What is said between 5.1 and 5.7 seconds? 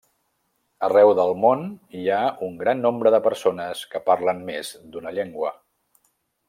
llengua.